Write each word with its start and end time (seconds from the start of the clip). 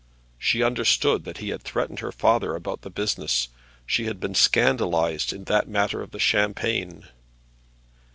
She 0.39 0.63
understood 0.63 1.25
that 1.25 1.37
he 1.37 1.49
had 1.49 1.61
threatened 1.61 1.99
her 1.99 2.11
father 2.11 2.55
about 2.55 2.81
the 2.81 2.89
business, 2.89 3.49
and 3.51 3.57
she 3.85 4.05
had 4.05 4.19
been 4.19 4.33
scandalized 4.33 5.31
in 5.31 5.43
that 5.43 5.67
matter 5.67 6.01
of 6.01 6.09
the 6.09 6.17
champagne. 6.17 7.07